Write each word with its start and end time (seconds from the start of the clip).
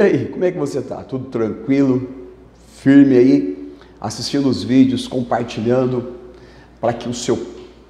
E 0.00 0.02
aí, 0.02 0.28
como 0.28 0.42
é 0.46 0.50
que 0.50 0.56
você 0.56 0.80
tá? 0.80 1.04
Tudo 1.04 1.26
tranquilo? 1.26 2.08
Firme 2.78 3.18
aí? 3.18 3.74
Assistindo 4.00 4.48
os 4.48 4.64
vídeos, 4.64 5.06
compartilhando 5.06 6.12
para 6.80 6.94
que 6.94 7.06
o 7.06 7.12
seu 7.12 7.38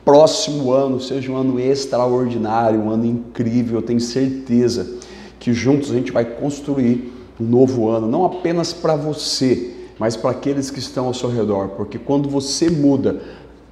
próximo 0.05 0.73
ano 0.73 1.01
seja 1.01 1.31
um 1.31 1.37
ano 1.37 1.61
extraordinário, 1.61 2.81
um 2.81 2.91
ano 2.91 3.07
incrível. 3.07 3.79
Eu 3.79 3.83
tenho 3.83 4.01
certeza 4.01 4.99
que 5.39 5.53
juntos 5.53 5.93
a 5.93 5.95
gente 5.95 6.11
vai 6.11 6.25
construir 6.25 7.13
um 7.41 7.45
novo 7.45 7.89
ano, 7.89 8.09
não 8.09 8.25
apenas 8.25 8.73
para 8.73 8.97
você, 8.97 9.73
mas 9.97 10.17
para 10.17 10.31
aqueles 10.31 10.69
que 10.69 10.81
estão 10.81 11.07
ao 11.07 11.15
seu 11.15 11.31
redor, 11.31 11.69
porque 11.77 11.97
quando 11.97 12.29
você 12.29 12.69
muda, 12.69 13.21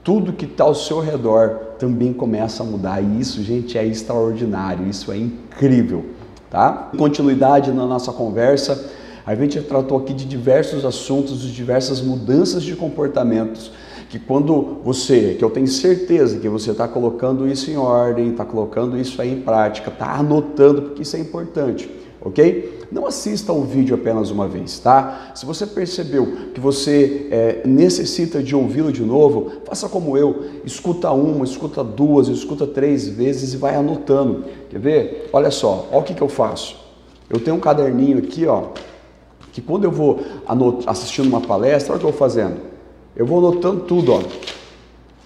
tudo 0.04 0.32
que 0.32 0.44
está 0.44 0.62
ao 0.62 0.76
seu 0.76 1.00
redor 1.00 1.72
também 1.76 2.12
começa 2.12 2.62
a 2.62 2.66
mudar. 2.66 3.02
E 3.02 3.20
isso, 3.20 3.42
gente, 3.42 3.76
é 3.76 3.84
extraordinário, 3.84 4.88
isso 4.88 5.10
é 5.10 5.16
incrível 5.16 6.17
tá? 6.50 6.90
Continuidade 6.96 7.70
na 7.72 7.86
nossa 7.86 8.12
conversa, 8.12 8.90
a 9.26 9.34
gente 9.34 9.60
tratou 9.60 9.98
aqui 9.98 10.14
de 10.14 10.24
diversos 10.24 10.84
assuntos, 10.84 11.42
de 11.42 11.52
diversas 11.52 12.00
mudanças 12.00 12.62
de 12.62 12.74
comportamentos, 12.74 13.70
que 14.08 14.18
quando 14.18 14.78
você, 14.82 15.36
que 15.38 15.44
eu 15.44 15.50
tenho 15.50 15.66
certeza 15.66 16.38
que 16.38 16.48
você 16.48 16.70
está 16.70 16.88
colocando 16.88 17.46
isso 17.46 17.70
em 17.70 17.76
ordem, 17.76 18.30
está 18.30 18.44
colocando 18.44 18.98
isso 18.98 19.20
aí 19.20 19.32
em 19.32 19.40
prática, 19.42 19.90
está 19.90 20.14
anotando, 20.14 20.82
porque 20.82 21.02
isso 21.02 21.14
é 21.14 21.20
importante 21.20 21.90
ok? 22.20 22.86
Não 22.90 23.06
assista 23.06 23.52
o 23.52 23.62
vídeo 23.62 23.94
apenas 23.94 24.30
uma 24.30 24.48
vez, 24.48 24.78
tá? 24.78 25.32
Se 25.34 25.44
você 25.44 25.66
percebeu 25.66 26.26
que 26.54 26.60
você 26.60 27.28
é, 27.30 27.62
necessita 27.66 28.42
de 28.42 28.56
ouvi-lo 28.56 28.90
de 28.90 29.02
novo, 29.02 29.52
faça 29.64 29.88
como 29.88 30.16
eu, 30.16 30.44
escuta 30.64 31.10
uma, 31.10 31.44
escuta 31.44 31.84
duas, 31.84 32.28
escuta 32.28 32.66
três 32.66 33.06
vezes 33.06 33.52
e 33.54 33.56
vai 33.56 33.76
anotando. 33.76 34.44
Quer 34.70 34.80
ver? 34.80 35.30
Olha 35.32 35.50
só, 35.50 35.86
olha 35.90 36.00
o 36.00 36.04
que, 36.04 36.14
que 36.14 36.22
eu 36.22 36.28
faço. 36.28 36.76
Eu 37.28 37.38
tenho 37.38 37.56
um 37.56 37.60
caderninho 37.60 38.18
aqui, 38.18 38.46
ó, 38.46 38.68
que 39.52 39.60
quando 39.60 39.84
eu 39.84 39.90
vou 39.90 40.20
assistindo 40.86 41.28
uma 41.28 41.40
palestra, 41.40 41.92
olha 41.92 41.98
o 41.98 42.00
que 42.00 42.06
eu 42.06 42.10
vou 42.10 42.18
fazendo. 42.18 42.56
Eu 43.14 43.26
vou 43.26 43.38
anotando 43.38 43.80
tudo, 43.80 44.12
ó. 44.12 44.22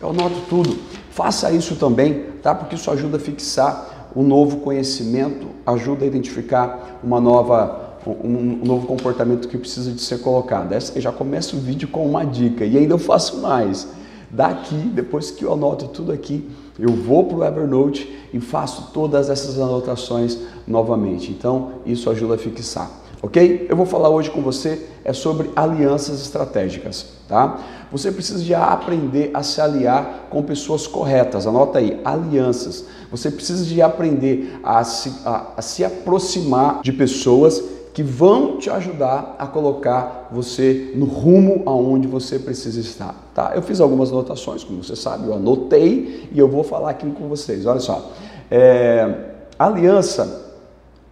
Eu 0.01 0.11
anoto 0.11 0.35
tudo. 0.49 0.77
Faça 1.11 1.53
isso 1.53 1.77
também, 1.77 2.25
tá? 2.43 2.55
Porque 2.55 2.75
isso 2.75 2.91
ajuda 2.91 3.19
a 3.19 3.21
fixar 3.21 3.92
um 4.15 4.23
novo 4.23 4.59
conhecimento 4.59 5.47
ajuda 5.67 6.05
a 6.05 6.07
identificar 6.07 7.01
uma 7.03 7.21
nova, 7.21 7.99
um, 8.07 8.37
um 8.37 8.65
novo 8.65 8.87
comportamento 8.87 9.49
que 9.49 9.59
precisa 9.59 9.93
de 9.93 10.01
ser 10.01 10.19
colocado. 10.19 10.73
Essa, 10.73 11.01
já 11.01 11.13
começa 11.13 11.57
o 11.57 11.59
vídeo 11.59 11.89
com 11.89 12.07
uma 12.07 12.25
dica 12.25 12.65
e 12.65 12.77
ainda 12.77 12.95
eu 12.95 12.99
faço 12.99 13.41
mais. 13.41 13.89
Daqui, 14.31 14.75
depois 14.75 15.31
que 15.31 15.45
eu 15.45 15.53
anoto 15.53 15.89
tudo 15.89 16.11
aqui, 16.11 16.49
eu 16.79 16.91
vou 16.91 17.25
para 17.25 17.37
o 17.37 17.45
Evernote 17.45 18.11
e 18.33 18.41
faço 18.41 18.91
todas 18.93 19.29
essas 19.29 19.59
anotações 19.59 20.39
novamente. 20.67 21.31
Então, 21.31 21.73
isso 21.85 22.09
ajuda 22.09 22.37
a 22.37 22.39
fixar 22.39 23.02
ok? 23.23 23.67
Eu 23.71 23.77
vou 23.77 23.87
falar 23.87 24.09
hoje 24.09 24.31
com 24.31 24.43
você 24.43 24.85
é 25.05 25.13
sobre 25.13 25.51
alianças 25.55 26.21
estratégicas, 26.21 27.07
tá? 27.29 27.61
Você 27.93 28.11
precisa 28.11 28.43
de 28.43 28.55
aprender 28.55 29.31
a 29.33 29.43
se 29.43 29.61
aliar 29.61 30.27
com 30.29 30.43
pessoas 30.43 30.87
corretas, 30.87 31.47
anota 31.47 31.79
aí, 31.79 32.01
alianças. 32.05 32.85
Você 33.11 33.31
precisa 33.31 33.65
de 33.65 33.81
aprender 33.81 34.59
a 34.63 34.83
se, 34.83 35.13
a, 35.25 35.53
a 35.57 35.63
se 35.63 35.85
aproximar 35.85 36.83
de 36.83 36.93
pessoas 36.93 37.63
que 37.95 38.03
vão 38.03 38.57
te 38.57 38.71
ajudar 38.71 39.37
a 39.39 39.47
colocar 39.47 40.29
você 40.33 40.93
no 40.95 41.05
rumo 41.05 41.63
aonde 41.67 42.09
você 42.09 42.39
precisa 42.39 42.81
estar, 42.81 43.15
tá? 43.35 43.53
Eu 43.55 43.61
fiz 43.61 43.81
algumas 43.81 44.11
anotações, 44.11 44.65
como 44.65 44.83
você 44.83 44.97
sabe, 44.97 45.27
eu 45.27 45.35
anotei 45.35 46.29
e 46.33 46.39
eu 46.39 46.49
vou 46.49 46.65
falar 46.65 46.91
aqui 46.91 47.09
com 47.11 47.29
vocês. 47.29 47.67
Olha 47.67 47.81
só, 47.81 48.13
é, 48.51 49.15
aliança 49.59 50.42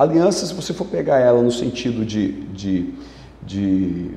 Aliança, 0.01 0.47
se 0.47 0.55
você 0.55 0.73
for 0.73 0.87
pegar 0.87 1.19
ela 1.19 1.43
no 1.43 1.53
sentido 1.53 2.07
de, 2.07 2.33
de, 2.45 2.95
de, 3.43 4.13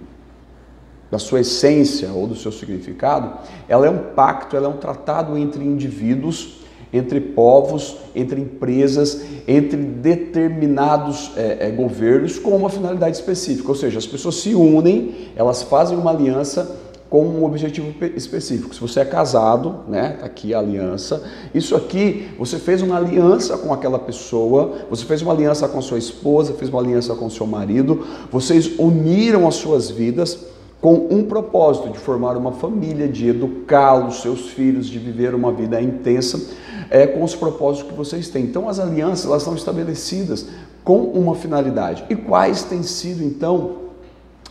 da 1.11 1.19
sua 1.19 1.41
essência 1.41 2.09
ou 2.13 2.25
do 2.25 2.37
seu 2.37 2.53
significado, 2.53 3.33
ela 3.67 3.85
é 3.85 3.89
um 3.89 4.13
pacto, 4.15 4.55
ela 4.55 4.67
é 4.67 4.69
um 4.69 4.77
tratado 4.77 5.37
entre 5.37 5.61
indivíduos, 5.61 6.61
entre 6.93 7.19
povos, 7.19 7.97
entre 8.15 8.39
empresas, 8.39 9.25
entre 9.45 9.75
determinados 9.75 11.33
é, 11.35 11.67
é, 11.67 11.71
governos 11.71 12.39
com 12.39 12.51
uma 12.51 12.69
finalidade 12.69 13.17
específica. 13.17 13.67
Ou 13.67 13.75
seja, 13.75 13.99
as 13.99 14.07
pessoas 14.07 14.35
se 14.35 14.55
unem, 14.55 15.31
elas 15.35 15.63
fazem 15.63 15.97
uma 15.97 16.11
aliança 16.11 16.79
com 17.13 17.23
um 17.27 17.45
objetivo 17.45 17.93
específico. 18.15 18.73
Se 18.73 18.81
você 18.81 19.01
é 19.01 19.05
casado, 19.05 19.81
né, 19.87 20.17
tá 20.19 20.25
aqui 20.25 20.51
a 20.51 20.57
aliança. 20.57 21.21
Isso 21.53 21.75
aqui, 21.75 22.29
você 22.39 22.57
fez 22.57 22.81
uma 22.81 22.97
aliança 22.97 23.55
com 23.55 23.71
aquela 23.71 23.99
pessoa, 23.99 24.87
você 24.89 25.05
fez 25.05 25.21
uma 25.21 25.31
aliança 25.31 25.67
com 25.67 25.77
a 25.77 25.81
sua 25.83 25.99
esposa, 25.99 26.53
fez 26.53 26.71
uma 26.71 26.81
aliança 26.81 27.13
com 27.13 27.27
o 27.27 27.29
seu 27.29 27.45
marido, 27.45 28.03
vocês 28.31 28.79
uniram 28.79 29.47
as 29.47 29.53
suas 29.53 29.91
vidas 29.91 30.39
com 30.81 31.07
um 31.11 31.25
propósito 31.25 31.91
de 31.91 31.99
formar 31.99 32.35
uma 32.35 32.53
família, 32.53 33.07
de 33.07 33.29
educar 33.29 34.07
os 34.07 34.23
seus 34.23 34.49
filhos, 34.49 34.87
de 34.87 34.97
viver 34.97 35.35
uma 35.35 35.51
vida 35.51 35.79
intensa, 35.79 36.41
é, 36.89 37.05
com 37.05 37.23
os 37.23 37.35
propósitos 37.35 37.91
que 37.91 37.95
vocês 37.95 38.27
têm. 38.29 38.45
Então 38.45 38.67
as 38.67 38.79
alianças 38.79 39.27
elas 39.27 39.43
são 39.43 39.53
estabelecidas 39.53 40.47
com 40.83 40.97
uma 40.97 41.35
finalidade. 41.35 42.03
E 42.09 42.15
quais 42.15 42.63
têm 42.63 42.81
sido 42.81 43.23
então 43.23 43.83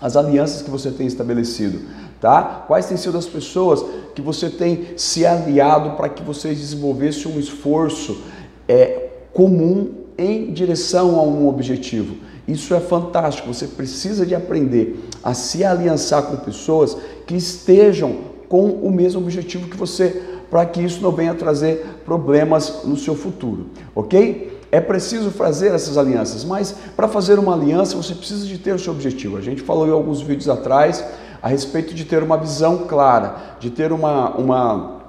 as 0.02 0.16
alianças 0.16 0.60
que 0.60 0.70
você 0.70 0.90
tem 0.90 1.06
estabelecido? 1.06 1.80
tá? 2.22 2.64
Quais 2.68 2.86
têm 2.86 2.96
sido 2.96 3.18
as 3.18 3.26
pessoas 3.26 3.84
que 4.14 4.22
você 4.22 4.48
tem 4.48 4.96
se 4.96 5.26
aliado 5.26 5.96
para 5.96 6.08
que 6.08 6.22
vocês 6.22 6.56
desenvolvessem 6.56 7.30
um 7.30 7.38
esforço 7.38 8.22
é, 8.68 9.08
comum 9.32 9.90
em 10.16 10.52
direção 10.52 11.18
a 11.18 11.22
um 11.22 11.48
objetivo? 11.48 12.14
Isso 12.46 12.74
é 12.74 12.80
fantástico. 12.80 13.52
Você 13.52 13.66
precisa 13.66 14.24
de 14.24 14.36
aprender 14.36 15.04
a 15.22 15.34
se 15.34 15.64
aliançar 15.64 16.22
com 16.22 16.36
pessoas 16.36 16.96
que 17.26 17.34
estejam 17.34 18.32
com 18.48 18.66
o 18.66 18.90
mesmo 18.90 19.20
objetivo 19.20 19.68
que 19.68 19.76
você, 19.76 20.22
para 20.48 20.64
que 20.64 20.80
isso 20.80 21.02
não 21.02 21.10
venha 21.10 21.34
trazer 21.34 22.02
problemas 22.04 22.84
no 22.84 22.96
seu 22.96 23.16
futuro, 23.16 23.66
ok? 23.94 24.51
É 24.72 24.80
preciso 24.80 25.30
fazer 25.30 25.68
essas 25.74 25.98
alianças, 25.98 26.44
mas 26.44 26.74
para 26.96 27.06
fazer 27.06 27.38
uma 27.38 27.52
aliança 27.52 27.94
você 27.94 28.14
precisa 28.14 28.46
de 28.46 28.56
ter 28.56 28.74
o 28.74 28.78
seu 28.78 28.94
objetivo. 28.94 29.36
A 29.36 29.42
gente 29.42 29.60
falou 29.60 29.86
em 29.86 29.90
alguns 29.90 30.22
vídeos 30.22 30.48
atrás 30.48 31.04
a 31.42 31.48
respeito 31.48 31.92
de 31.92 32.06
ter 32.06 32.22
uma 32.22 32.38
visão 32.38 32.78
clara, 32.88 33.36
de 33.60 33.68
ter 33.68 33.92
uma, 33.92 34.30
uma 34.30 35.02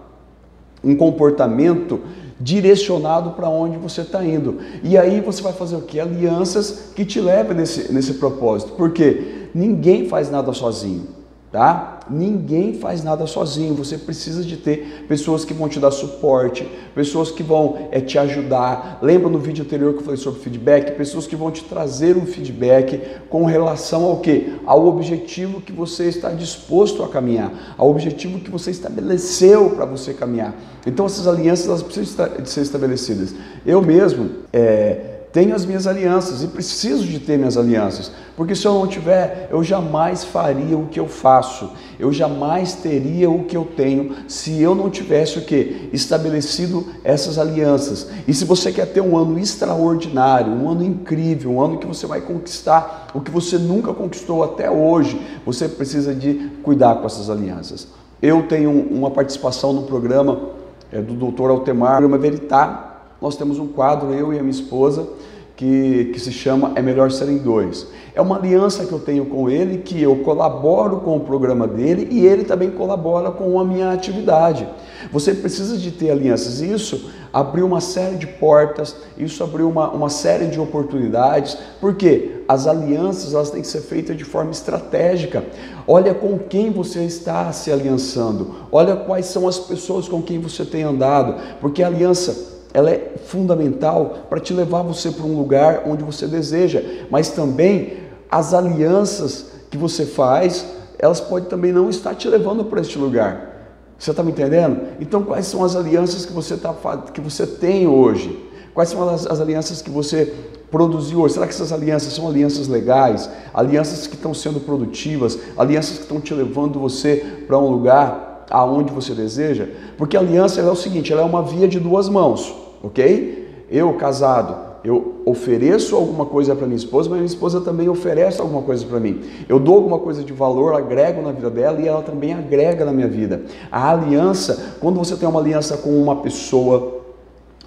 um 0.84 0.98
comportamento 0.98 2.02
direcionado 2.38 3.32
para 3.32 3.48
onde 3.48 3.78
você 3.78 4.02
está 4.02 4.22
indo. 4.22 4.60
E 4.84 4.98
aí 4.98 5.22
você 5.22 5.42
vai 5.42 5.54
fazer 5.54 5.78
o 5.78 5.82
que? 5.82 5.98
Alianças 5.98 6.92
que 6.94 7.06
te 7.06 7.22
levem 7.22 7.56
nesse, 7.56 7.90
nesse 7.94 8.16
propósito. 8.16 8.74
Porque 8.74 9.48
ninguém 9.56 10.10
faz 10.10 10.30
nada 10.30 10.52
sozinho 10.52 11.23
tá? 11.54 12.00
Ninguém 12.10 12.74
faz 12.74 13.04
nada 13.04 13.28
sozinho, 13.28 13.76
você 13.76 13.96
precisa 13.96 14.44
de 14.44 14.58
ter 14.58 15.06
pessoas 15.08 15.46
que 15.46 15.54
vão 15.54 15.70
te 15.70 15.80
dar 15.80 15.92
suporte, 15.92 16.68
pessoas 16.96 17.30
que 17.30 17.44
vão 17.44 17.90
é, 17.92 18.02
te 18.02 18.18
ajudar. 18.18 18.98
Lembra 19.04 19.30
no 19.30 19.38
vídeo 19.38 19.64
anterior 19.64 19.94
que 19.94 20.00
eu 20.00 20.04
falei 20.04 20.20
sobre 20.20 20.42
feedback? 20.42 20.98
Pessoas 20.98 21.28
que 21.28 21.36
vão 21.36 21.52
te 21.52 21.64
trazer 21.64 22.18
um 22.18 22.26
feedback 22.26 23.00
com 23.30 23.46
relação 23.46 24.04
ao 24.06 24.18
que? 24.18 24.56
Ao 24.66 24.84
objetivo 24.88 25.62
que 25.62 25.72
você 25.72 26.06
está 26.06 26.32
disposto 26.32 27.04
a 27.04 27.08
caminhar, 27.08 27.76
ao 27.78 27.88
objetivo 27.88 28.40
que 28.40 28.50
você 28.50 28.72
estabeleceu 28.72 29.70
para 29.70 29.86
você 29.86 30.12
caminhar. 30.12 30.56
Então 30.88 31.06
essas 31.06 31.28
alianças 31.28 31.68
elas 31.68 31.84
precisam 31.84 32.30
de 32.42 32.50
ser 32.50 32.62
estabelecidas. 32.62 33.36
Eu 33.64 33.80
mesmo, 33.80 34.28
é, 34.52 35.13
tenho 35.34 35.56
as 35.56 35.66
minhas 35.66 35.88
alianças 35.88 36.44
e 36.44 36.48
preciso 36.48 37.04
de 37.06 37.20
ter 37.20 37.40
minhas 37.40 37.58
alianças, 37.58 38.12
porque 38.38 38.54
se 38.54 38.68
eu 38.68 38.76
não 38.76 38.86
tiver, 38.86 39.50
eu 39.52 39.64
jamais 39.64 40.24
faria 40.24 40.78
o 40.78 40.86
que 40.86 41.00
eu 41.00 41.08
faço, 41.08 41.72
eu 42.00 42.14
jamais 42.14 42.74
teria 42.74 43.32
o 43.32 43.44
que 43.44 43.58
eu 43.58 43.66
tenho 43.66 44.16
se 44.28 44.62
eu 44.62 44.76
não 44.76 44.92
tivesse 44.92 45.40
o 45.40 45.42
que? 45.42 45.90
Estabelecido 45.92 46.86
essas 47.04 47.40
alianças. 47.40 48.10
E 48.28 48.34
se 48.34 48.46
você 48.46 48.72
quer 48.72 48.86
ter 48.86 49.02
um 49.02 49.18
ano 49.18 49.40
extraordinário, 49.40 50.54
um 50.54 50.70
ano 50.70 50.86
incrível, 50.86 51.54
um 51.54 51.62
ano 51.62 51.80
que 51.80 51.88
você 51.88 52.06
vai 52.06 52.22
conquistar 52.22 53.08
o 53.12 53.20
que 53.20 53.32
você 53.32 53.58
nunca 53.58 53.92
conquistou 53.92 54.44
até 54.44 54.70
hoje, 54.70 55.20
você 55.44 55.68
precisa 55.68 56.14
de 56.14 56.52
cuidar 56.62 56.96
com 56.98 57.08
essas 57.08 57.32
alianças. 57.32 57.88
Eu 58.22 58.44
tenho 58.44 58.70
uma 58.70 59.10
participação 59.10 59.74
no 59.74 59.82
programa 59.82 60.50
é, 60.92 61.02
do 61.02 61.16
Dr. 61.16 61.50
Altemar, 61.50 62.02
programa 62.02 62.20
Veritar, 62.20 62.93
nós 63.24 63.38
temos 63.38 63.58
um 63.58 63.68
quadro, 63.68 64.14
eu 64.14 64.34
e 64.34 64.38
a 64.38 64.42
minha 64.42 64.52
esposa, 64.52 65.08
que, 65.56 66.12
que 66.12 66.20
se 66.20 66.30
chama 66.30 66.74
É 66.76 66.82
Melhor 66.82 67.10
Serem 67.10 67.38
Dois. 67.38 67.88
É 68.14 68.22
uma 68.22 68.36
aliança 68.36 68.86
que 68.86 68.92
eu 68.92 69.00
tenho 69.00 69.26
com 69.28 69.50
ele, 69.50 69.78
que 69.78 70.02
eu 70.02 70.18
colaboro 70.18 70.98
com 70.98 71.16
o 71.16 71.22
programa 71.22 71.66
dele 71.66 72.10
e 72.12 72.26
ele 72.26 72.44
também 72.44 72.70
colabora 72.72 73.32
com 73.32 73.58
a 73.58 73.64
minha 73.64 73.94
atividade. 73.94 74.68
Você 75.10 75.34
precisa 75.34 75.78
de 75.78 75.90
ter 75.90 76.12
alianças. 76.12 76.60
Isso 76.60 77.10
abriu 77.32 77.66
uma 77.66 77.80
série 77.80 78.18
de 78.18 78.28
portas, 78.28 78.94
isso 79.18 79.42
abriu 79.42 79.70
uma, 79.70 79.90
uma 79.90 80.10
série 80.10 80.48
de 80.48 80.60
oportunidades, 80.60 81.58
porque 81.80 82.44
as 82.46 82.68
alianças 82.68 83.34
elas 83.34 83.50
têm 83.50 83.62
que 83.62 83.68
ser 83.68 83.82
feitas 83.82 84.18
de 84.18 84.26
forma 84.26 84.52
estratégica. 84.52 85.46
Olha 85.88 86.14
com 86.14 86.38
quem 86.38 86.72
você 86.72 87.06
está 87.06 87.50
se 87.54 87.72
aliançando, 87.72 88.54
olha 88.70 88.98
quais 88.98 89.28
são 89.28 89.48
as 89.48 89.60
pessoas 89.60 90.10
com 90.10 90.22
quem 90.22 90.40
você 90.40 90.66
tem 90.66 90.84
andado, 90.84 91.36
porque 91.62 91.82
a 91.82 91.88
aliança 91.88 92.53
ela 92.74 92.90
é 92.90 93.14
fundamental 93.26 94.26
para 94.30 94.40
te 94.40 94.54
levar 94.54 94.82
você 94.82 95.12
para 95.12 95.26
um 95.26 95.38
lugar 95.38 95.84
onde 95.86 96.04
você 96.04 96.26
deseja, 96.28 96.82
mas 97.10 97.30
também 97.30 97.98
as 98.30 98.54
alianças 98.54 99.52
que 99.70 99.78
você 99.78 100.06
faz, 100.06 100.66
elas 100.98 101.22
podem 101.22 101.48
também 101.48 101.72
não 101.72 101.90
estar 101.90 102.16
te 102.16 102.28
levando 102.28 102.66
para 102.66 102.82
este 102.82 102.98
lugar. 102.98 103.52
Você 103.98 104.12
está 104.12 104.24
me 104.24 104.32
entendendo? 104.32 104.82
Então, 105.00 105.24
quais 105.24 105.46
são 105.46 105.64
as 105.64 105.76
alianças 105.76 106.26
que 106.26 106.34
você, 106.34 106.58
tá, 106.58 106.74
que 107.14 107.22
você 107.22 107.46
tem 107.46 107.88
hoje? 107.88 108.50
Quais 108.74 108.90
são 108.90 109.08
as, 109.08 109.28
as 109.28 109.40
alianças 109.40 109.82
que 109.82 109.90
você 109.90 110.34
produziu 110.72 111.22
hoje? 111.22 111.36
Será 111.36 111.46
que 111.46 111.54
essas 111.54 111.72
alianças 111.72 112.14
são 112.14 112.28
alianças 112.28 112.68
legais? 112.68 113.30
Alianças 113.54 114.08
que 114.08 114.16
estão 114.16 114.34
sendo 114.34 114.60
produtivas? 114.60 115.38
Alianças 115.56 115.98
que 115.98 116.04
estão 116.04 116.20
te 116.20 116.34
levando 116.34 116.80
você 116.80 117.44
para 117.46 117.58
um 117.60 117.70
lugar 117.70 118.46
aonde 118.50 118.92
você 118.92 119.14
deseja? 119.14 119.68
Porque 119.98 120.18
a 120.18 120.20
aliança 120.20 120.60
é 120.60 120.70
o 120.70 120.76
seguinte, 120.76 121.12
ela 121.12 121.22
é 121.22 121.26
uma 121.26 121.44
via 121.44 121.68
de 121.68 121.80
duas 121.80 122.10
mãos, 122.10 122.54
ok? 122.84 123.66
Eu, 123.72 123.94
casado, 123.94 124.74
eu 124.84 125.22
ofereço 125.26 125.96
alguma 125.96 126.26
coisa 126.26 126.54
para 126.54 126.68
minha 126.68 126.78
esposa, 126.78 127.10
mas 127.10 127.20
minha 127.20 127.26
esposa 127.28 127.62
também 127.62 127.88
oferece 127.88 128.42
alguma 128.42 128.62
coisa 128.62 128.86
para 128.86 129.00
mim. 129.00 129.22
Eu 129.48 129.58
dou 129.58 129.76
alguma 129.76 129.98
coisa 129.98 130.24
de 130.24 130.34
valor, 130.34 130.76
agrego 130.76 131.22
na 131.22 131.32
vida 131.32 131.50
dela 131.50 131.80
e 131.82 131.88
ela 131.88 132.02
também 132.02 132.34
agrega 132.34 132.84
na 132.84 132.92
minha 132.92 133.08
vida. 133.08 133.44
A 133.72 133.92
aliança, 133.92 134.76
quando 134.82 134.98
você 134.98 135.16
tem 135.16 135.28
uma 135.28 135.40
aliança 135.40 135.78
com 135.78 135.90
uma 135.90 136.18
pessoa, 136.18 137.02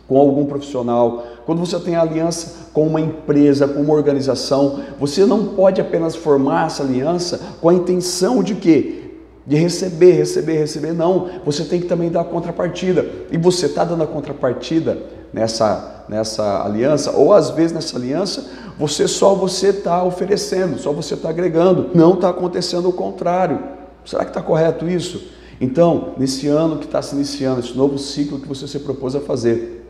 com 0.06 0.18
algum 0.18 0.44
profissional, 0.44 1.24
quando 1.46 1.58
você 1.58 1.80
tem 1.80 1.96
aliança 1.96 2.69
com 2.72 2.86
uma 2.86 3.00
empresa, 3.00 3.66
com 3.66 3.80
uma 3.80 3.94
organização, 3.94 4.80
você 5.00 5.24
não 5.24 5.46
pode 5.46 5.80
apenas 5.80 6.14
formar 6.14 6.66
essa 6.66 6.82
aliança 6.82 7.40
com 7.60 7.70
a 7.70 7.74
intenção 7.74 8.42
de 8.42 8.54
quê? 8.54 9.06
De 9.46 9.56
receber, 9.56 10.12
receber, 10.12 10.58
receber. 10.58 10.93
Não, 10.93 11.28
você 11.44 11.64
tem 11.64 11.81
que 11.81 11.87
também 11.87 12.10
dar 12.10 12.22
a 12.22 12.25
contrapartida. 12.25 13.06
E 13.31 13.38
você 13.38 13.66
está 13.66 13.84
dando 13.84 14.02
a 14.02 14.06
contrapartida 14.06 14.98
nessa 15.32 15.94
nessa 16.08 16.64
aliança, 16.64 17.12
ou 17.12 17.32
às 17.32 17.50
vezes 17.50 17.72
nessa 17.72 17.96
aliança, 17.96 18.48
você 18.78 19.08
só 19.08 19.34
você 19.34 19.69
está 19.69 20.02
oferecendo, 20.02 20.78
só 20.78 20.93
você 20.93 21.14
está 21.14 21.31
agregando, 21.31 21.90
não 21.94 22.14
está 22.14 22.28
acontecendo 22.28 22.88
o 22.88 22.93
contrário. 22.93 23.60
Será 24.04 24.25
que 24.25 24.31
está 24.31 24.43
correto 24.43 24.88
isso? 24.88 25.28
Então, 25.60 26.14
nesse 26.19 26.46
ano 26.46 26.78
que 26.78 26.84
está 26.84 27.00
se 27.00 27.14
iniciando, 27.14 27.60
esse 27.60 27.76
novo 27.76 27.98
ciclo 27.98 28.38
que 28.38 28.46
você 28.46 28.69
se 28.69 28.78
propôs 28.78 29.16
a 29.16 29.20
fazer, 29.20 29.84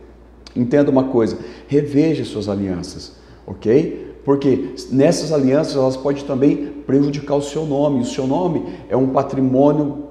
entenda 0.54 0.90
uma 0.90 1.04
coisa, 1.04 1.36
reveja 1.66 2.24
suas 2.24 2.48
alianças, 2.48 3.12
ok? 3.46 4.05
Porque 4.26 4.74
nessas 4.90 5.30
alianças 5.30 5.76
elas 5.76 5.96
podem 5.96 6.24
também 6.24 6.66
prejudicar 6.84 7.36
o 7.36 7.42
seu 7.42 7.64
nome. 7.64 8.00
O 8.00 8.04
seu 8.04 8.26
nome 8.26 8.66
é 8.88 8.96
um 8.96 9.10
patrimônio 9.10 10.06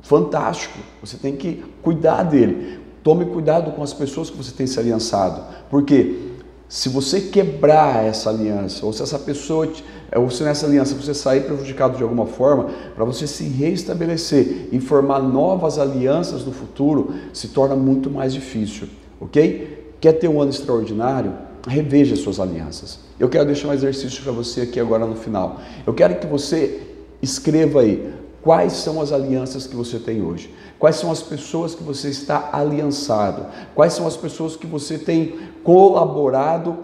fantástico. 0.00 0.78
Você 1.00 1.16
tem 1.16 1.34
que 1.34 1.64
cuidar 1.82 2.22
dele. 2.22 2.78
Tome 3.02 3.24
cuidado 3.24 3.72
com 3.72 3.82
as 3.82 3.92
pessoas 3.92 4.30
que 4.30 4.36
você 4.36 4.52
tem 4.52 4.64
se 4.68 4.78
aliançado, 4.78 5.42
porque 5.68 6.30
se 6.68 6.88
você 6.88 7.20
quebrar 7.20 8.04
essa 8.04 8.30
aliança, 8.30 8.86
ou 8.86 8.92
se 8.92 9.02
essa 9.02 9.18
pessoa, 9.18 9.68
ou 10.14 10.30
se 10.30 10.44
nessa 10.44 10.64
aliança 10.64 10.94
você 10.94 11.12
sair 11.12 11.40
prejudicado 11.40 11.96
de 11.96 12.02
alguma 12.04 12.26
forma, 12.26 12.70
para 12.94 13.04
você 13.04 13.26
se 13.26 13.42
reestabelecer 13.42 14.68
e 14.70 14.78
formar 14.78 15.18
novas 15.18 15.80
alianças 15.80 16.44
no 16.44 16.52
futuro, 16.52 17.12
se 17.32 17.48
torna 17.48 17.74
muito 17.74 18.08
mais 18.08 18.32
difícil, 18.32 18.88
ok? 19.20 19.94
Quer 20.00 20.12
ter 20.12 20.28
um 20.28 20.40
ano 20.40 20.52
extraordinário? 20.52 21.34
Reveja 21.66 22.14
suas 22.14 22.38
alianças. 22.38 23.00
Eu 23.22 23.28
quero 23.28 23.46
deixar 23.46 23.68
um 23.68 23.72
exercício 23.72 24.22
para 24.22 24.32
você 24.32 24.62
aqui 24.62 24.80
agora 24.80 25.06
no 25.06 25.14
final. 25.14 25.60
Eu 25.86 25.94
quero 25.94 26.16
que 26.16 26.26
você 26.26 26.82
escreva 27.22 27.80
aí 27.80 28.12
Quais 28.42 28.72
são 28.72 29.00
as 29.00 29.12
alianças 29.12 29.68
que 29.68 29.76
você 29.76 30.00
tem 30.00 30.20
hoje? 30.20 30.52
Quais 30.76 30.96
são 30.96 31.12
as 31.12 31.22
pessoas 31.22 31.76
que 31.76 31.82
você 31.84 32.08
está 32.08 32.50
aliançado? 32.52 33.46
Quais 33.72 33.92
são 33.92 34.04
as 34.04 34.16
pessoas 34.16 34.56
que 34.56 34.66
você 34.66 34.98
tem 34.98 35.38
colaborado 35.62 36.76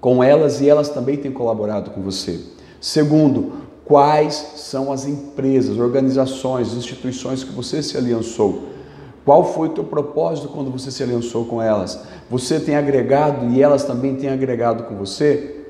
com 0.00 0.24
elas 0.24 0.62
e 0.62 0.68
elas 0.70 0.88
também 0.88 1.18
têm 1.18 1.30
colaborado 1.30 1.90
com 1.90 2.00
você? 2.00 2.40
Segundo, 2.80 3.52
quais 3.84 4.34
são 4.56 4.90
as 4.90 5.04
empresas, 5.04 5.76
organizações, 5.76 6.72
instituições 6.72 7.44
que 7.44 7.52
você 7.52 7.82
se 7.82 7.98
aliançou? 7.98 8.62
Qual 9.24 9.44
foi 9.44 9.68
o 9.68 9.72
teu 9.72 9.84
propósito 9.84 10.48
quando 10.48 10.70
você 10.70 10.90
se 10.90 11.02
aliançou 11.02 11.44
com 11.44 11.62
elas? 11.62 12.00
Você 12.30 12.58
tem 12.58 12.76
agregado 12.76 13.46
e 13.50 13.62
elas 13.62 13.84
também 13.84 14.16
têm 14.16 14.30
agregado 14.30 14.84
com 14.84 14.96
você? 14.96 15.66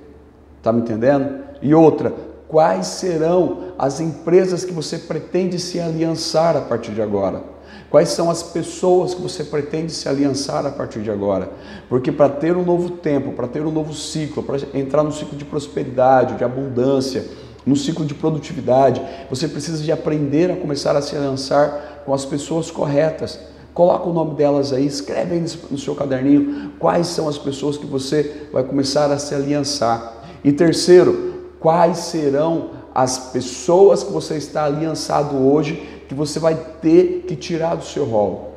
Tá 0.63 0.73
me 0.73 0.81
entendendo? 0.81 1.43
E 1.61 1.75
outra, 1.75 2.15
quais 2.49 2.87
serão 2.87 3.73
as 3.79 3.99
empresas 3.99 4.65
que 4.65 4.73
você 4.73 4.97
pretende 4.97 5.59
se 5.59 5.81
aliançar 5.81 6.57
a 6.57 6.61
partir 6.61 6.93
de 6.93 7.03
agora. 7.03 7.43
Quais 7.91 8.11
são 8.11 8.31
as 8.31 8.43
pessoas 8.43 9.13
que 9.13 9.21
você 9.21 9.43
pretende 9.43 9.93
se 9.93 10.09
aliançar 10.09 10.65
a 10.65 10.71
partir 10.71 11.01
de 11.01 11.11
agora? 11.11 11.51
Porque 11.89 12.13
para 12.13 12.29
ter 12.29 12.57
um 12.57 12.65
novo 12.65 12.91
tempo, 12.91 13.33
para 13.33 13.49
ter 13.49 13.67
um 13.67 13.71
novo 13.73 13.93
ciclo, 13.93 14.43
para 14.43 14.59
entrar 14.73 15.03
no 15.03 15.11
ciclo 15.11 15.37
de 15.37 15.45
prosperidade, 15.45 16.37
de 16.37 16.45
abundância, 16.45 17.25
no 17.65 17.77
ciclo 17.77 18.05
de 18.05 18.15
produtividade, 18.15 19.01
você 19.31 19.47
precisa 19.47 19.83
de 19.83 19.93
aprender 19.93 20.51
a 20.51 20.57
começar 20.57 20.97
a 20.97 21.03
se 21.03 21.17
aliançar 21.17 22.03
com 22.05 22.13
as 22.13 22.25
pessoas 22.25 22.71
corretas. 22.71 23.39
Coloca 23.73 24.09
o 24.09 24.13
nome 24.13 24.35
delas 24.35 24.73
aí, 24.73 24.87
escreve 24.87 25.35
aí 25.35 25.45
no 25.71 25.79
seu 25.79 25.95
caderninho 25.95 26.73
quais 26.79 27.07
são 27.07 27.29
as 27.29 27.39
pessoas 27.39 27.77
que 27.77 27.87
você 27.87 28.49
vai 28.53 28.63
começar 28.65 29.11
a 29.11 29.19
se 29.19 29.35
aliançar. 29.35 30.13
E 30.45 30.53
terceiro, 30.53 31.53
quais 31.59 31.99
serão 31.99 32.71
as 32.95 33.19
pessoas 33.31 34.03
que 34.03 34.13
você 34.13 34.37
está 34.37 34.65
aliançado 34.65 35.37
hoje 35.37 36.03
que 36.09 36.15
você 36.15 36.39
vai 36.39 36.55
ter 36.83 37.25
que 37.27 37.35
tirar 37.35 37.75
do 37.75 37.85
seu 37.85 38.05
rol. 38.05 38.53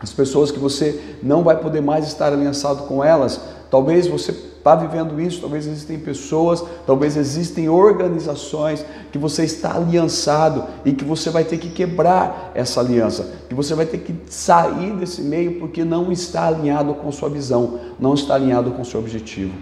As 0.00 0.12
pessoas 0.12 0.50
que 0.50 0.58
você 0.58 1.00
não 1.22 1.44
vai 1.44 1.56
poder 1.56 1.80
mais 1.80 2.08
estar 2.08 2.32
aliançado 2.32 2.84
com 2.84 3.04
elas, 3.04 3.40
talvez 3.70 4.08
você 4.08 4.34
está 4.62 4.76
vivendo 4.76 5.20
isso, 5.20 5.40
talvez 5.40 5.66
existem 5.66 5.98
pessoas, 5.98 6.62
talvez 6.86 7.16
existem 7.16 7.68
organizações 7.68 8.86
que 9.10 9.18
você 9.18 9.42
está 9.42 9.74
aliançado 9.74 10.64
e 10.84 10.92
que 10.92 11.04
você 11.04 11.30
vai 11.30 11.42
ter 11.42 11.58
que 11.58 11.68
quebrar 11.68 12.52
essa 12.54 12.78
aliança, 12.78 13.28
que 13.48 13.56
você 13.56 13.74
vai 13.74 13.86
ter 13.86 13.98
que 13.98 14.14
sair 14.30 14.92
desse 14.94 15.20
meio 15.20 15.58
porque 15.58 15.84
não 15.84 16.12
está 16.12 16.46
alinhado 16.46 16.94
com 16.94 17.10
sua 17.10 17.28
visão, 17.28 17.80
não 17.98 18.14
está 18.14 18.36
alinhado 18.36 18.70
com 18.70 18.84
seu 18.84 19.00
objetivo. 19.00 19.52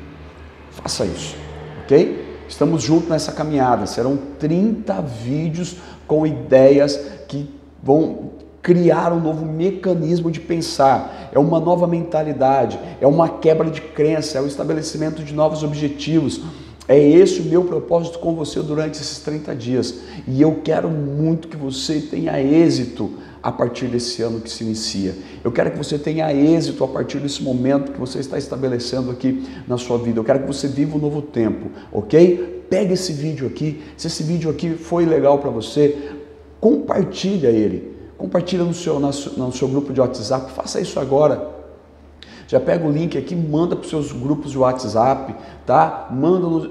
Faça 0.70 1.06
isso, 1.06 1.34
ok? 1.84 2.42
Estamos 2.46 2.82
juntos 2.82 3.08
nessa 3.08 3.32
caminhada. 3.32 3.86
Serão 3.86 4.18
30 4.38 5.00
vídeos 5.00 5.76
com 6.06 6.26
ideias 6.26 7.00
que 7.26 7.48
vão 7.82 8.32
criar 8.62 9.12
um 9.12 9.20
novo 9.20 9.44
mecanismo 9.44 10.30
de 10.30 10.40
pensar, 10.40 11.30
é 11.32 11.38
uma 11.38 11.58
nova 11.58 11.86
mentalidade, 11.86 12.78
é 13.00 13.06
uma 13.06 13.28
quebra 13.28 13.70
de 13.70 13.80
crença, 13.80 14.38
é 14.38 14.40
o 14.40 14.46
estabelecimento 14.46 15.22
de 15.22 15.32
novos 15.32 15.62
objetivos. 15.62 16.42
É 16.88 16.98
esse 16.98 17.40
o 17.40 17.44
meu 17.44 17.62
propósito 17.62 18.18
com 18.18 18.34
você 18.34 18.60
durante 18.60 19.00
esses 19.00 19.20
30 19.20 19.54
dias. 19.54 20.00
E 20.26 20.42
eu 20.42 20.60
quero 20.64 20.90
muito 20.90 21.46
que 21.46 21.56
você 21.56 22.00
tenha 22.00 22.42
êxito 22.42 23.12
a 23.40 23.52
partir 23.52 23.86
desse 23.86 24.22
ano 24.22 24.40
que 24.40 24.50
se 24.50 24.64
inicia. 24.64 25.14
Eu 25.44 25.52
quero 25.52 25.70
que 25.70 25.78
você 25.78 25.96
tenha 25.96 26.34
êxito 26.34 26.82
a 26.82 26.88
partir 26.88 27.18
desse 27.18 27.44
momento 27.44 27.92
que 27.92 28.00
você 28.00 28.18
está 28.18 28.36
estabelecendo 28.36 29.10
aqui 29.10 29.46
na 29.68 29.78
sua 29.78 29.98
vida. 29.98 30.18
Eu 30.18 30.24
quero 30.24 30.40
que 30.40 30.46
você 30.48 30.66
viva 30.66 30.96
um 30.96 31.00
novo 31.00 31.22
tempo, 31.22 31.70
ok? 31.92 32.64
Pega 32.68 32.92
esse 32.92 33.12
vídeo 33.12 33.46
aqui. 33.46 33.80
Se 33.96 34.08
esse 34.08 34.24
vídeo 34.24 34.50
aqui 34.50 34.70
foi 34.70 35.06
legal 35.06 35.38
para 35.38 35.50
você, 35.50 35.96
compartilha 36.60 37.48
ele. 37.48 37.99
Compartilha 38.20 38.64
no 38.64 38.74
seu, 38.74 39.00
no 39.00 39.50
seu 39.50 39.66
grupo 39.66 39.94
de 39.94 40.00
WhatsApp. 40.00 40.52
Faça 40.52 40.78
isso 40.78 41.00
agora. 41.00 41.52
Já 42.46 42.60
pega 42.60 42.86
o 42.86 42.92
link 42.92 43.16
aqui, 43.16 43.34
manda 43.34 43.74
para 43.74 43.84
os 43.84 43.88
seus 43.88 44.12
grupos 44.12 44.50
de 44.50 44.58
WhatsApp, 44.58 45.34
tá? 45.64 46.08
Manda 46.10 46.46
no, 46.46 46.70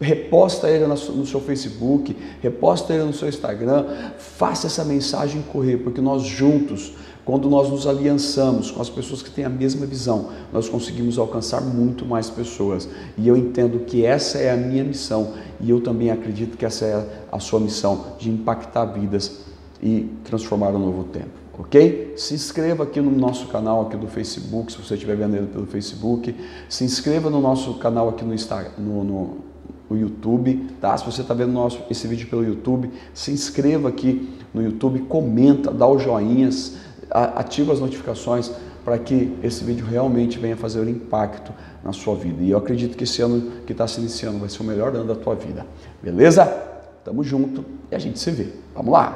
reposta 0.00 0.70
ele 0.70 0.86
no 0.86 1.26
seu 1.26 1.38
Facebook, 1.38 2.16
reposta 2.40 2.94
ele 2.94 3.04
no 3.04 3.12
seu 3.12 3.28
Instagram, 3.28 3.84
faça 4.16 4.68
essa 4.68 4.86
mensagem 4.86 5.42
correr, 5.42 5.76
porque 5.76 6.00
nós 6.00 6.22
juntos, 6.22 6.94
quando 7.26 7.50
nós 7.50 7.68
nos 7.68 7.86
aliançamos 7.86 8.70
com 8.70 8.80
as 8.80 8.88
pessoas 8.88 9.20
que 9.20 9.30
têm 9.30 9.44
a 9.44 9.50
mesma 9.50 9.84
visão, 9.84 10.30
nós 10.50 10.66
conseguimos 10.66 11.18
alcançar 11.18 11.60
muito 11.60 12.06
mais 12.06 12.30
pessoas. 12.30 12.88
E 13.18 13.28
eu 13.28 13.36
entendo 13.36 13.80
que 13.80 14.06
essa 14.06 14.38
é 14.38 14.50
a 14.50 14.56
minha 14.56 14.84
missão 14.84 15.34
e 15.60 15.68
eu 15.68 15.82
também 15.82 16.10
acredito 16.10 16.56
que 16.56 16.64
essa 16.64 16.86
é 16.86 17.06
a 17.30 17.38
sua 17.38 17.60
missão 17.60 18.14
de 18.18 18.30
impactar 18.30 18.86
vidas 18.86 19.44
e 19.82 20.10
transformar 20.24 20.70
um 20.70 20.78
novo 20.78 21.04
tempo 21.04 21.46
ok? 21.58 22.14
Se 22.16 22.34
inscreva 22.34 22.84
aqui 22.84 23.00
no 23.00 23.10
nosso 23.10 23.48
canal 23.48 23.82
aqui 23.82 23.96
do 23.96 24.06
Facebook, 24.06 24.72
se 24.72 24.78
você 24.78 24.94
estiver 24.94 25.16
vendo 25.16 25.36
ele 25.36 25.46
pelo 25.46 25.66
Facebook. 25.66 26.34
Se 26.68 26.84
inscreva 26.84 27.30
no 27.30 27.40
nosso 27.40 27.74
canal 27.74 28.08
aqui 28.08 28.24
no, 28.24 28.34
Instagram, 28.34 28.72
no, 28.78 29.04
no, 29.04 29.36
no 29.88 29.98
YouTube, 29.98 30.66
tá? 30.80 30.96
Se 30.96 31.04
você 31.04 31.22
está 31.22 31.34
vendo 31.34 31.52
nosso, 31.52 31.82
esse 31.90 32.06
vídeo 32.06 32.28
pelo 32.28 32.44
YouTube, 32.44 32.90
se 33.14 33.30
inscreva 33.30 33.88
aqui 33.88 34.28
no 34.52 34.62
YouTube, 34.62 35.00
comenta, 35.00 35.70
dá 35.70 35.88
os 35.88 36.02
joinhas, 36.02 36.76
ativa 37.10 37.72
as 37.72 37.80
notificações 37.80 38.50
para 38.84 38.98
que 38.98 39.36
esse 39.42 39.64
vídeo 39.64 39.84
realmente 39.84 40.38
venha 40.38 40.56
fazer 40.56 40.80
um 40.80 40.88
impacto 40.88 41.52
na 41.82 41.92
sua 41.92 42.14
vida. 42.14 42.42
E 42.42 42.50
eu 42.50 42.58
acredito 42.58 42.96
que 42.96 43.04
esse 43.04 43.20
ano 43.20 43.50
que 43.66 43.72
está 43.72 43.86
se 43.88 44.00
iniciando 44.00 44.38
vai 44.38 44.48
ser 44.48 44.62
o 44.62 44.64
melhor 44.64 44.94
ano 44.94 45.06
da 45.06 45.16
tua 45.16 45.34
vida. 45.34 45.66
Beleza? 46.00 46.44
Tamo 47.04 47.24
junto 47.24 47.64
e 47.90 47.94
a 47.94 47.98
gente 47.98 48.18
se 48.18 48.30
vê. 48.30 48.48
Vamos 48.74 48.92
lá! 48.92 49.14